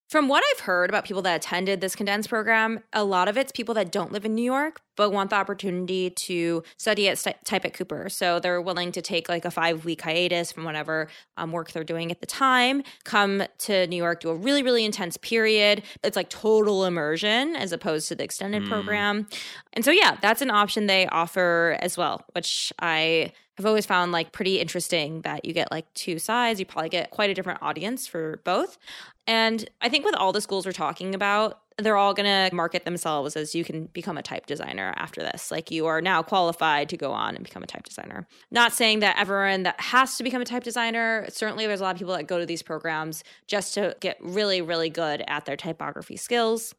[0.10, 3.52] From what I've heard about people that attended this condensed program, a lot of it's
[3.52, 7.34] people that don't live in New York but want the opportunity to study at Sti-
[7.46, 8.10] Type at Cooper.
[8.10, 11.84] So they're willing to take like a five week hiatus from whatever um, work they're
[11.84, 15.82] doing at the time, come to New York, do a really, really intense period.
[16.04, 18.70] It's like total immersion as opposed to the extended Mm.
[18.70, 19.28] program.
[19.74, 24.12] And so, yeah, that's an option they offer as well, which I have always found
[24.12, 26.60] like pretty interesting that you get like two sides.
[26.60, 28.78] You probably get quite a different audience for both.
[29.26, 32.86] And I think with all the schools we're talking about, they're all going to market
[32.86, 35.50] themselves as you can become a type designer after this.
[35.50, 38.28] Like you are now qualified to go on and become a type designer.
[38.52, 41.96] Not saying that everyone that has to become a type designer, certainly there's a lot
[41.96, 45.58] of people that go to these programs just to get really, really good at their
[45.58, 46.76] typography skills.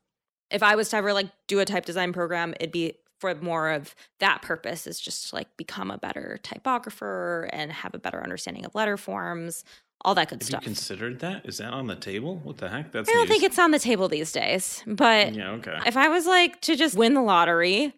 [0.51, 3.71] If I was to ever like do a type design program, it'd be for more
[3.71, 8.23] of that purpose is just to like become a better typographer and have a better
[8.23, 9.65] understanding of letter forms,
[10.05, 10.63] all that good Have stuff.
[10.63, 11.47] you considered that?
[11.47, 12.37] Is that on the table?
[12.43, 12.93] What the heck?
[12.93, 13.29] That's I don't news.
[13.31, 15.79] think it's on the table these days, but Yeah, okay.
[15.87, 17.95] if I was like to just win the lottery,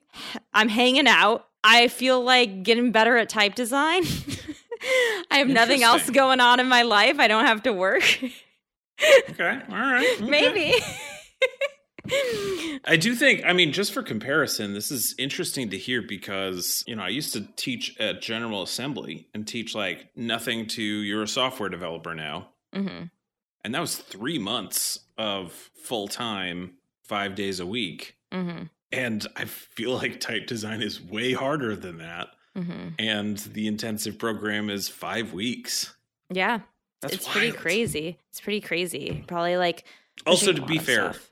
[0.54, 1.46] I'm hanging out.
[1.64, 4.04] I feel like getting better at type design.
[5.30, 7.18] I have nothing else going on in my life.
[7.18, 8.04] I don't have to work.
[8.22, 9.60] Okay.
[9.70, 10.06] All right.
[10.20, 10.24] okay.
[10.30, 10.74] Maybe.
[12.84, 16.94] I do think, I mean, just for comparison, this is interesting to hear because, you
[16.96, 21.28] know, I used to teach at General Assembly and teach like nothing to you're a
[21.28, 22.48] software developer now.
[22.72, 23.04] hmm
[23.64, 28.16] And that was three months of full time, five days a week.
[28.32, 32.28] hmm And I feel like type design is way harder than that.
[32.54, 35.94] hmm And the intensive program is five weeks.
[36.30, 36.60] Yeah,
[37.02, 38.18] That's it's pretty crazy.
[38.30, 39.24] It's pretty crazy.
[39.26, 39.84] Probably like
[40.26, 41.30] Also, to be fair, stuff.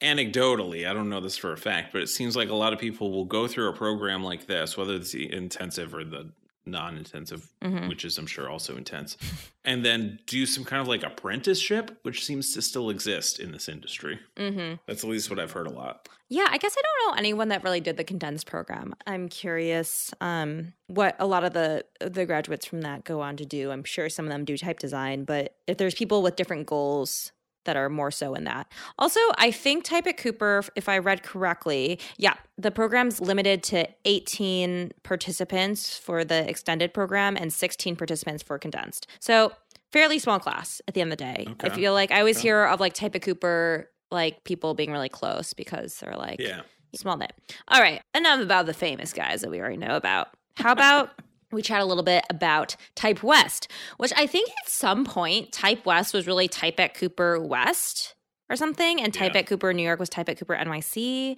[0.00, 2.78] Anecdotally, I don't know this for a fact, but it seems like a lot of
[2.78, 6.30] people will go through a program like this, whether it's the intensive or the
[6.66, 7.88] non-intensive, Mhm.
[7.88, 9.16] which is I'm sure also intense,
[9.64, 13.68] and then do some kind of like apprenticeship, which seems to still exist in this
[13.68, 14.20] industry.
[14.36, 14.78] Mhm.
[14.86, 16.08] That's at least what I've heard a lot.
[16.28, 18.94] Yeah, I guess I don't know anyone that really did the condensed program.
[19.06, 23.44] I'm curious um, what a lot of the the graduates from that go on to
[23.46, 23.70] do.
[23.72, 27.32] I'm sure some of them do type design, but if there's people with different goals
[27.64, 28.70] that are more so in that.
[28.98, 33.86] Also, I think Type at Cooper, if I read correctly, yeah, the program's limited to
[34.04, 39.06] 18 participants for the extended program and 16 participants for condensed.
[39.20, 39.52] So
[39.92, 41.46] fairly small class at the end of the day.
[41.60, 42.48] I feel like I always Okay.
[42.48, 46.62] hear of like Type at Cooper, like people being really close because they're like Yeah.
[46.96, 47.32] Small knit.
[47.68, 48.02] All right.
[48.16, 50.28] Enough about the famous guys that we already know about.
[50.56, 51.10] How about
[51.52, 55.84] we chat a little bit about Type West, which I think at some point Type
[55.86, 58.14] West was really Type at Cooper West
[58.48, 59.40] or something, and Type Yeah.
[59.40, 61.36] at Cooper New York was Type at Cooper NYC.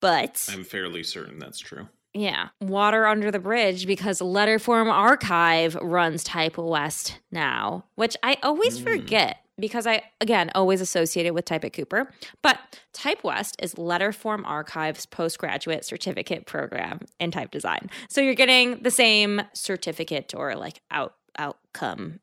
[0.00, 1.88] But I'm fairly certain that's true.
[2.14, 8.78] yeah, water under the bridge because Letterform Archive runs Type West now, which I always
[8.78, 8.82] Mm.
[8.84, 12.10] forget because I, again, always associate it with Type at Cooper.
[12.42, 12.58] But
[12.92, 17.90] Type West is Letterform Archive's postgraduate certificate program in type design.
[18.08, 22.20] So you're getting the same certificate or like out outcome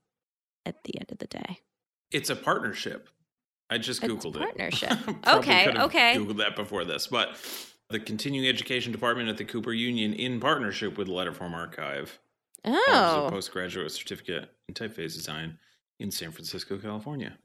[0.65, 1.60] at the end of the day.
[2.12, 3.10] It's a partnership.
[3.69, 4.91] I just It's a googled partnership.
[4.91, 5.24] it.
[5.24, 5.28] Partnership.
[5.28, 6.15] Okay, okay.
[6.17, 7.36] Googled that before this, but
[7.89, 12.19] the continuing education department at the Cooper Union, in partnership with Letterform Archive,
[12.65, 15.58] offers a Oh, postgraduate certificate in typeface design
[15.99, 17.38] in San Francisco, California.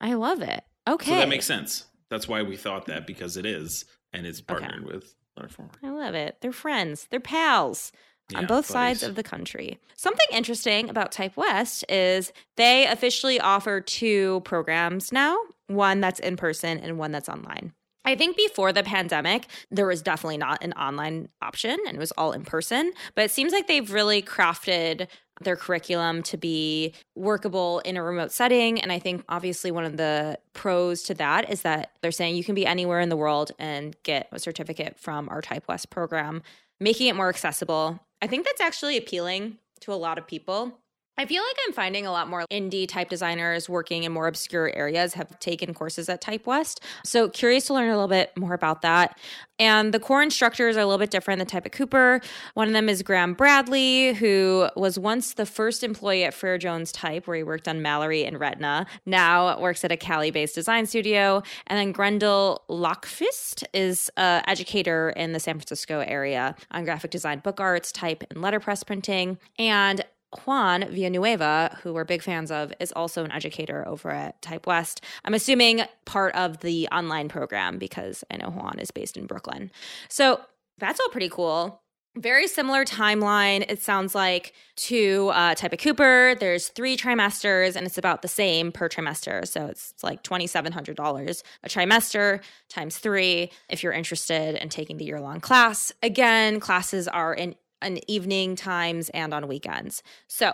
[0.00, 0.62] I love it.
[0.88, 1.10] Okay.
[1.10, 1.86] So that makes sense.
[2.10, 4.60] That's why we thought that because it is, and it's Okay.
[4.64, 5.70] partnered with Letterform.
[5.82, 6.36] I love it.
[6.40, 7.06] They're friends.
[7.10, 7.92] They're pals.
[8.34, 9.78] on Yeah, both sides of the country.
[9.94, 15.36] Something interesting about Type West is they officially offer two programs now
[15.68, 17.72] one that's in person and one that's online.
[18.06, 22.12] I think before the pandemic, there was definitely not an online option and it was
[22.12, 22.92] all in person.
[23.16, 25.08] But it seems like they've really crafted
[25.42, 28.80] their curriculum to be workable in a remote setting.
[28.80, 32.44] And I think obviously one of the pros to that is that they're saying you
[32.44, 36.42] can be anywhere in the world and get a certificate from our Type West program,
[36.80, 38.00] making it more accessible.
[38.22, 40.78] I think that's actually appealing to a lot of people.
[41.18, 44.70] I feel like I'm finding a lot more indie type designers working in more obscure
[44.74, 46.82] areas have taken courses at Type West.
[47.04, 49.18] So curious to learn a little bit more about that.
[49.58, 52.20] And the core instructors are a little bit different than Type at Cooper.
[52.52, 56.92] One of them is Graham Bradley, who was once the first employee at Frere Jones
[56.92, 58.86] Type, where he worked on Mallory and Retina.
[59.06, 61.42] Now works at a Cali-based design studio.
[61.66, 67.38] And then Grendl Löfkvist is an educator in the San Francisco area on graphic design,
[67.38, 69.38] book arts, type, and letterpress printing.
[69.58, 70.04] And
[70.44, 75.02] Juan Villanueva, who we're big fans of, is also an educator over at Type West.
[75.24, 79.70] I'm assuming part of the online program because I know Juan is based in Brooklyn.
[80.08, 80.40] So
[80.78, 81.82] that's all pretty cool.
[82.16, 86.34] Very similar timeline, it sounds like, to uh, Type at Cooper.
[86.40, 89.46] There's three trimesters and it's about the same per trimester.
[89.46, 95.04] So it's, it's like $2,700 a trimester times three if you're interested in taking the
[95.04, 95.92] year long class.
[96.02, 100.02] Again, classes are in on evening times and on weekends.
[100.28, 100.52] So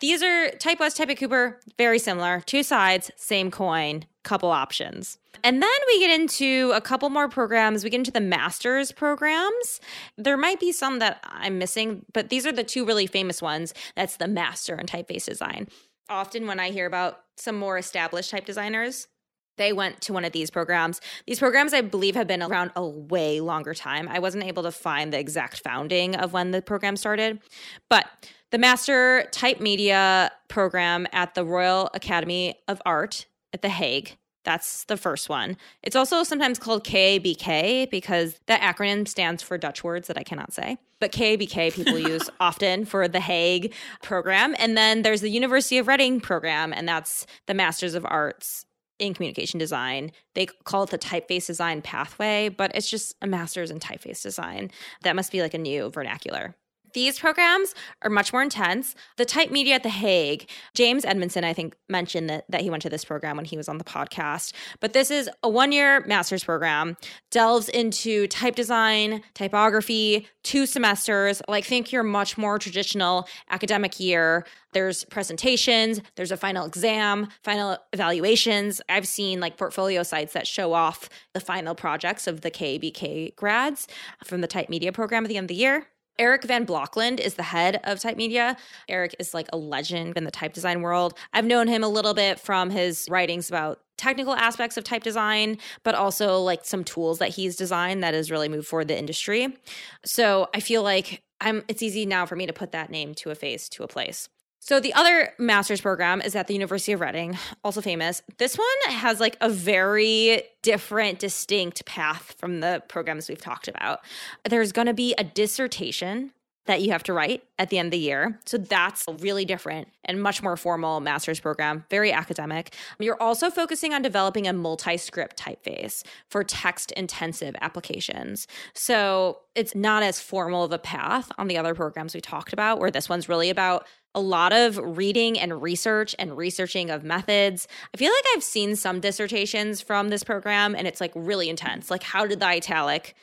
[0.00, 2.40] these are TypeWest, Type at Cooper, very similar.
[2.46, 5.18] Two sides, same coin, couple options.
[5.42, 7.82] And then we get into a couple more programs.
[7.82, 9.80] We get into the master's programs.
[10.16, 13.74] There might be some that I'm missing, but these are the two really famous ones.
[13.96, 15.68] That's the master in typeface design.
[16.08, 19.08] Often when I hear about some more established type designers,
[19.58, 21.00] they went to one of these programs.
[21.26, 24.08] These programs, I believe, have been around a way longer time.
[24.08, 27.40] I wasn't able to find the exact founding of when the program started,
[27.88, 28.06] but
[28.50, 34.16] the Master Type Media program at the Royal Academy of Art at The Hague.
[34.44, 35.58] That's the first one.
[35.82, 40.54] It's also sometimes called KABK because that acronym stands for Dutch words that I cannot
[40.54, 40.78] say.
[41.00, 44.54] But KABK people use often for the Hague program.
[44.58, 48.64] And then there's the University of Reading program, and that's the Masters of Arts
[48.98, 50.12] in communication design.
[50.34, 54.70] They call it the typeface design pathway, but it's just a master's in typeface design.
[55.02, 56.56] That must be like a new vernacular.
[56.94, 58.94] These programs are much more intense.
[59.16, 62.82] The type media at The Hague, James Edmondson, I think, mentioned that, that he went
[62.82, 64.52] to this program when he was on the podcast.
[64.80, 66.96] But this is a one year master's program,
[67.30, 71.42] delves into type design, typography, two semesters.
[71.48, 74.46] Like, think your much more traditional academic year.
[74.72, 78.80] There's presentations, there's a final exam, final evaluations.
[78.88, 83.88] I've seen like portfolio sites that show off the final projects of the KABK grads
[84.24, 85.86] from the type media program at the end of the year.
[86.18, 88.56] Erik van Blokland is the head of Type Media.
[88.88, 91.16] Erik is like a legend in the type design world.
[91.32, 95.58] I've known him a little bit from his writings about technical aspects of type design,
[95.84, 99.56] but also like some tools that he's designed that has really moved forward the industry.
[100.04, 103.30] So I feel like I'm it's easy now for me to put that name to
[103.30, 104.28] a face to a place.
[104.60, 108.22] So the other master's program is at the University of Reading, also famous.
[108.38, 114.00] This one has like a very different, distinct path from the programs we've talked about.
[114.48, 116.32] There's going to be a dissertation
[116.68, 118.38] that you have to write at the end of the year.
[118.44, 122.74] So that's really different and much more formal master's program, very academic.
[122.98, 128.46] You're also focusing on developing a multi-script typeface for text intensive applications.
[128.74, 132.78] So it's not as formal of a path on the other programs we talked about
[132.78, 133.86] where this one's really about
[134.18, 137.68] a lot of reading and research and researching of methods.
[137.94, 141.88] I feel like I've seen some dissertations from this program and it's like really intense.
[141.88, 143.14] Like, how did the italic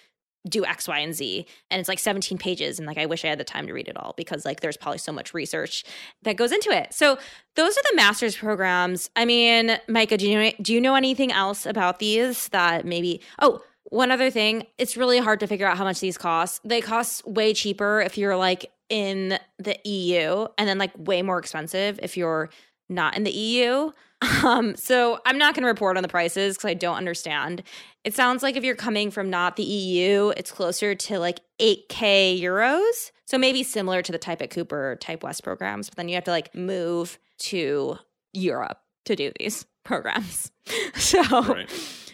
[0.47, 1.45] do X, Y, and Z?
[1.69, 2.79] And it's like 17 pages.
[2.79, 4.77] And like, I wish I had the time to read it all because like there's
[4.77, 5.83] probably so much research
[6.23, 6.93] that goes into it.
[6.93, 7.17] So,
[7.55, 9.09] those are the master's programs.
[9.17, 13.21] I mean, Micah, do you know, do you know anything else about these that maybe,
[13.41, 16.61] oh, one other thing, it's really hard to figure out how much these cost.
[16.63, 21.39] They cost way cheaper if you're like in the EU and then like way more
[21.39, 22.49] expensive if you're
[22.89, 23.91] not in the EU.
[24.43, 27.61] Um, so I'm not going to report on the prices because I don't understand.
[28.03, 32.41] It sounds like if you're coming from not the EU, it's closer to like 8K
[32.41, 33.11] euros.
[33.25, 36.31] So maybe similar to the Type at Cooper, TypeWest programs, but then you have to
[36.31, 37.97] like move to
[38.33, 40.51] Europe to do these programs.
[40.95, 41.69] so, right.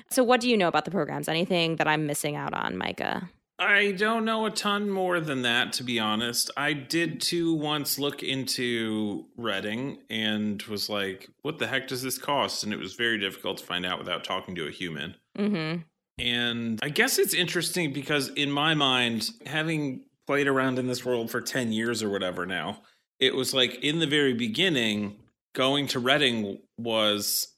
[0.09, 1.29] so what do you know about the programs?
[1.29, 3.29] Anything that I'm missing out on, Micah?
[3.61, 6.49] I don't know a ton more than that, to be honest.
[6.57, 12.17] I did too once look into Reading and was like, what the heck does this
[12.17, 12.63] cost?
[12.63, 15.13] And it was very difficult to find out without talking to a human.
[15.37, 15.81] Mm-hmm.
[16.17, 21.29] And I guess it's interesting because, in my mind, having played around in this world
[21.29, 22.81] for 10 years or whatever now,
[23.19, 25.19] it was like in the very beginning,
[25.53, 27.50] going to Reading was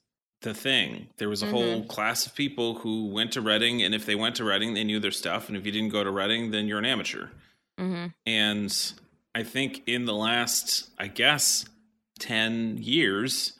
[0.44, 1.08] the thing.
[1.16, 1.50] There was a Mhm.
[1.50, 4.84] whole class of people who went to Reading, and if they went to Reading, they
[4.84, 5.48] knew their stuff.
[5.48, 7.28] And if you didn't go to Reading, then you're an amateur.
[7.76, 8.92] hmm And
[9.34, 11.64] I think in the last, I guess,
[12.20, 13.54] 10 years,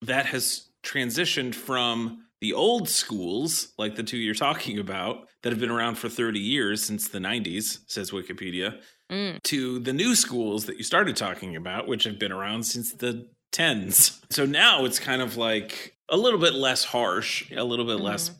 [0.00, 5.60] that has transitioned from the old schools, like the two you're talking about, that have
[5.60, 8.80] been around for 30 years since the 90s, says Wikipedia,
[9.10, 9.42] Mm.
[9.42, 13.28] to the new schools that you started talking about, which have been around since the
[13.52, 14.20] 10s.
[14.30, 18.30] So now it's kind of like a little bit less harsh, a little bit less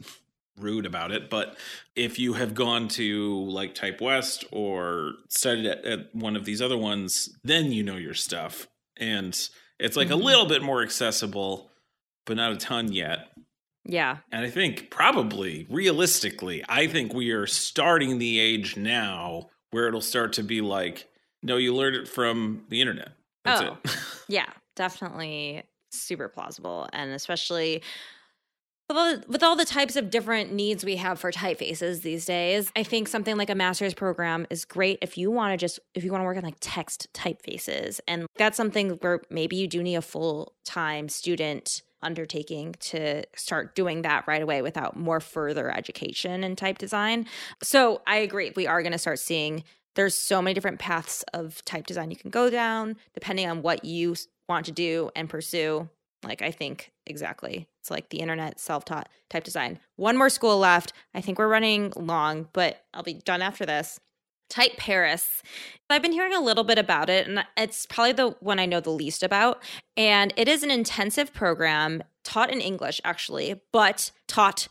[0.57, 1.31] rude about it.
[1.31, 1.57] But
[1.95, 6.77] if you have gone to like TypeWest or studied at, at one of these other
[6.79, 8.67] ones, then you know your stuff.
[8.97, 9.39] And
[9.79, 10.13] it's like Mhm.
[10.13, 11.71] a little bit more accessible,
[12.27, 13.33] but not a ton yet.
[13.85, 14.19] Yeah.
[14.33, 20.01] And I think probably realistically, I think we are starting the age now where it'll
[20.01, 21.07] start to be like,
[21.43, 23.13] no, you learned it from the internet.
[23.45, 23.79] That's Oh.
[23.85, 23.97] it.
[24.29, 26.89] Yeah, definitely super plausible.
[26.93, 27.83] And especially
[28.91, 33.09] with all, the types of different needs we have for typefaces these days, I think
[33.09, 36.23] something like a master's program is great if you want to just, if you want
[36.23, 38.01] to work on like text typefaces.
[38.09, 43.75] And that's something where maybe you do need a full time student undertaking to start
[43.75, 47.27] doing that right away without more further education in type design.
[47.63, 48.53] So I agree.
[48.57, 49.65] We are going to start seeing
[49.97, 53.85] there's so many different paths of type design you can go down depending on what
[53.85, 54.15] you
[54.49, 55.89] want to do and pursue.
[56.25, 57.69] Like, I think exactly.
[57.81, 59.79] It's like the internet self taught type design.
[59.97, 60.93] One more school left.
[61.15, 64.01] I think we're running long, but I'll be done after this.
[64.51, 65.43] Type Paris.
[65.91, 68.81] I've been hearing a little bit about it, and it's probably the one I know
[68.81, 69.63] the least about.
[69.97, 74.69] And it is an intensive program taught in English, actually, but taught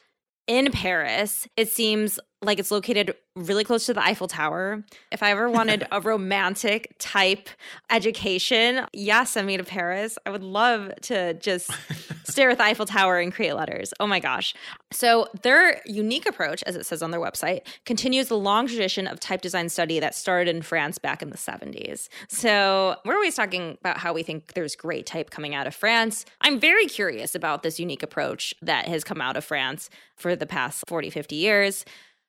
[0.47, 1.47] in Paris.
[1.55, 4.83] It seems like it's located really close to the Eiffel Tower.
[5.11, 7.49] If I ever wanted a romantic type
[7.89, 10.17] education, yeah, send me to Paris.
[10.25, 11.71] I would love to just
[12.23, 13.93] stare at the Eiffel Tower and create letters.
[13.99, 14.53] Oh my gosh.
[14.91, 19.19] So, their unique approach, as it says on their website, continues the long tradition of
[19.19, 22.07] type design study that started in France back in the 70s.
[22.29, 26.25] So, we're always talking about how we think there's great type coming out of France.
[26.41, 30.45] I'm very curious about this unique approach that has come out of France for the
[30.45, 31.85] past 40, 50 years.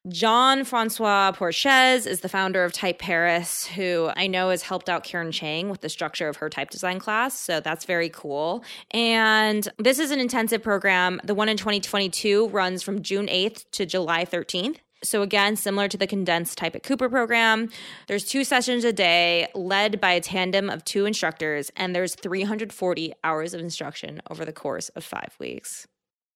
[0.08, 5.04] Jean François Porchez is the founder of Type Paris, who I know has helped out
[5.04, 7.38] Karen Cheng with the structure of her type design class.
[7.38, 8.64] So that's very cool.
[8.92, 11.20] And this is an intensive program.
[11.24, 14.76] The one in 2022 runs from June 8th to July 13th.
[15.04, 17.68] So, again, similar to the condensed Type at Cooper program,
[18.08, 23.12] there's two sessions a day led by a tandem of two instructors, and there's 340
[23.22, 25.86] hours of instruction over the course of five weeks.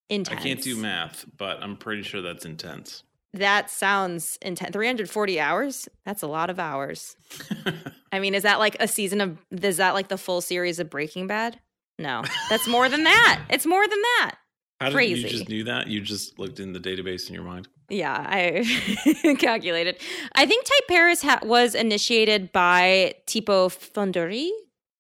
[0.09, 0.41] Intense.
[0.41, 3.03] I can't do math, but I'm pretty sure that's intense.
[3.35, 4.73] That sounds intense.
[4.73, 5.89] 340 hours?
[6.05, 7.17] That's a lot of hours.
[8.13, 10.91] I mean, is that like a season of, is that like the full series of
[10.91, 11.59] Breaking Bad?
[11.99, 13.41] No, that's more than that.
[13.51, 14.37] It's more than that.
[14.81, 15.21] How did Crazy.
[15.23, 15.87] you just knew that?
[15.87, 17.69] You just looked in the database in your mind.
[17.89, 19.99] Yeah, I calculated.
[20.35, 24.51] I think Type Paris ha- was initiated by Tipo Fonderie,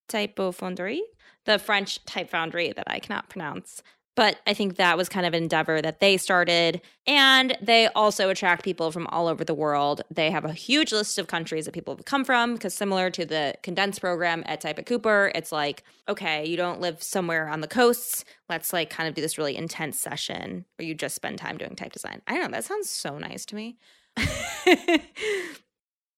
[0.08, 1.00] Typofonderie,
[1.46, 3.82] the French type foundry that I cannot pronounce.
[4.14, 6.82] But I think that was kind of an endeavor that they started.
[7.06, 10.02] And they also attract people from all over the world.
[10.10, 13.24] They have a huge list of countries that people have come from because, similar to
[13.24, 17.62] the condensed program at Type at Cooper, it's like, okay, you don't live somewhere on
[17.62, 18.24] the coasts.
[18.50, 21.74] Let's like kind of do this really intense session where you just spend time doing
[21.74, 22.20] type design.
[22.26, 22.56] I don't know.
[22.58, 23.78] That sounds so nice to me.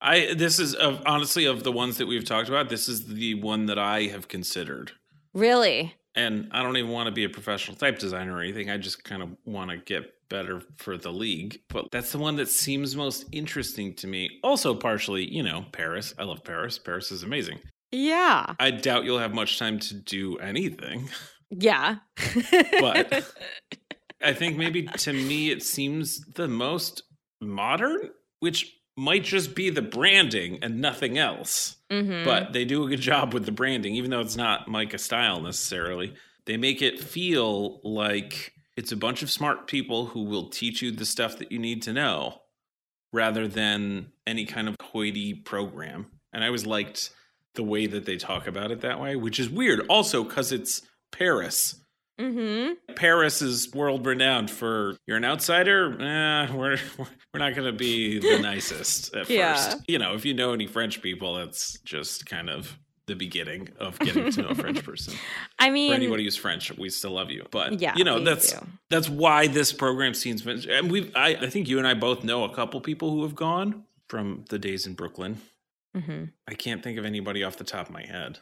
[0.00, 3.34] I this is of honestly of the ones that we've talked about, this is the
[3.34, 4.92] one that I have considered.
[5.32, 5.94] really?
[6.16, 8.70] And I don't even want to be a professional type designer or anything.
[8.70, 11.60] I just kind of want to get better for the league.
[11.68, 14.38] But that's the one that seems most interesting to me.
[14.42, 16.14] Also, partially, you know, Paris.
[16.18, 16.78] I love Paris.
[16.78, 17.58] Paris is amazing.
[17.90, 18.54] Yeah.
[18.58, 21.08] I doubt you'll have much time to do anything.
[21.50, 21.96] Yeah.
[22.80, 23.32] But-
[24.22, 27.02] I think maybe to me it seems the most
[27.42, 28.08] modern,
[28.40, 31.76] which might just be the branding and nothing else.
[31.90, 32.24] Mhm.
[32.24, 35.40] But they do a good job with the branding, even though it's not Micah style
[35.40, 36.14] necessarily.
[36.46, 40.90] They make it feel like it's a bunch of smart people who will teach you
[40.90, 42.42] the stuff that you need to know
[43.12, 46.06] rather than any kind of hoity program.
[46.32, 47.10] And I always liked
[47.54, 50.82] the way that they talk about it that way, which is weird also because it's
[51.12, 51.80] Paris.
[52.20, 52.76] Mhm.
[52.96, 56.00] Paris is world renowned for you're an outsider.
[56.00, 59.54] Eh, we're we're not going to be the nicest at Yeah.
[59.54, 59.78] first.
[59.88, 63.98] You know, if you know any French people, that's just kind of the beginning of
[63.98, 65.12] getting to know a French person.
[65.58, 67.44] I mean, For anybody who's French, we still love you.
[67.50, 68.66] But yeah, you know, that's do.
[68.90, 70.46] that's why this program seems.
[70.46, 73.34] And we, I, I think you and I both know a couple people who have
[73.34, 75.40] gone from the days in Brooklyn.
[75.96, 76.30] Mhm.
[76.48, 78.38] I can't think of anybody off the top of my head.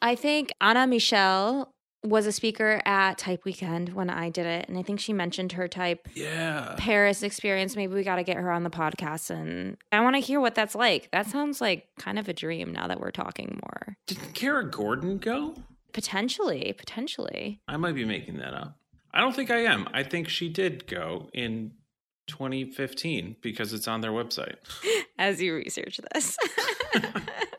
[0.00, 1.72] I think Anna Michel
[2.08, 4.68] was a speaker at Type Weekend when I did it.
[4.68, 6.74] And I think she mentioned her type Yeah.
[6.78, 7.76] Paris experience.
[7.76, 9.30] Maybe we got to get her on the podcast.
[9.30, 11.10] And I want to hear what that's like.
[11.12, 13.96] That sounds like kind of a dream now that we're talking more.
[14.06, 15.54] Didn't Kara Gordon go?
[15.92, 17.60] Potentially, potentially.
[17.66, 18.76] I might be making that up.
[19.14, 19.88] I don't think I am.
[19.94, 21.72] I think she did go in
[22.28, 24.56] 2015 because it's on their website.
[25.18, 26.36] As you research this.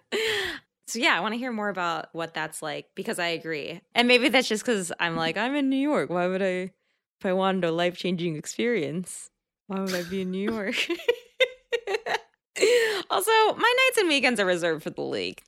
[0.87, 3.81] so, yeah, I want to hear more about what that's like because I agree.
[3.93, 6.09] And maybe that's just because I'm like, I'm in New York.
[6.09, 6.71] Why would I,
[7.19, 9.29] if I wanted a life changing experience,
[9.67, 10.75] why would I be in New York?
[13.09, 15.43] also, my nights and weekends are reserved for the league.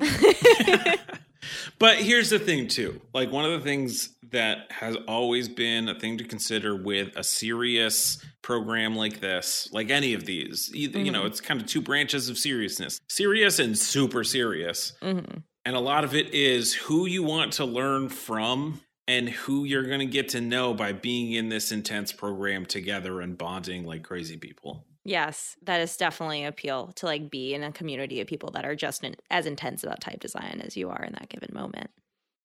[1.78, 3.00] but here's the thing too.
[3.14, 7.24] Like one of the things that has always been a thing to consider with a
[7.24, 11.26] serious program like this like any of these either, you know Mhm.
[11.26, 14.94] it's kind of two branches of seriousness serious and super serious.
[15.02, 15.20] Hmm
[15.64, 19.84] and a lot of it is who you want to learn from and who you're
[19.84, 24.02] going to get to know by being in this intense program together and bonding like
[24.02, 28.50] crazy people Yes, that is definitely appeal to like be in a community of people
[28.52, 31.50] that are just in, as intense about type design as you are in that given
[31.52, 31.90] moment.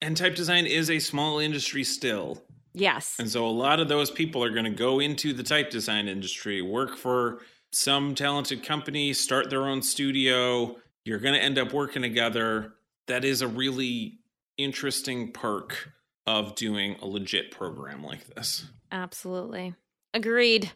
[0.02, 2.44] and type design is a small industry still
[2.80, 3.16] Yes.
[3.18, 6.08] And so a lot of those people are going to go into the type design
[6.08, 7.40] industry, work for
[7.72, 10.76] some talented company, start their own studio.
[11.04, 12.74] You're going to end up working together.
[13.08, 14.20] That is a really
[14.58, 15.92] interesting perk
[16.28, 18.68] of doing a legit program like this.
[18.92, 19.74] Absolutely.
[20.14, 20.72] Agreed.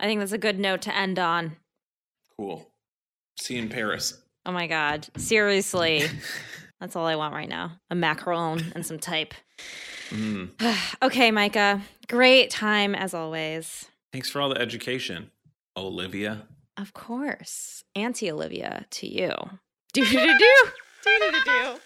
[0.00, 1.56] I think that's a good note to end on.
[2.38, 2.66] Cool.
[3.38, 4.18] See you in Paris.
[4.46, 5.06] Oh my God.
[5.18, 6.04] Seriously.
[6.80, 9.34] that's all I want right now a macaron and some type.
[10.08, 10.50] Mm.
[11.02, 11.82] okay, Micah.
[12.08, 13.86] Great time as always.
[14.10, 15.30] Thanks for all the education,
[15.76, 16.48] Olivia.
[16.78, 17.84] Of course.
[17.94, 19.32] Auntie Olivia to you.
[19.92, 20.54] Do do do do.
[21.04, 21.80] Do do do do.